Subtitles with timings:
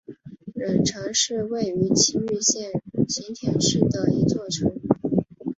[0.55, 2.71] 忍城是位在崎玉县
[3.07, 4.73] 行田市的一座城。